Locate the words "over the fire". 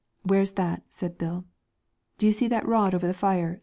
2.95-3.59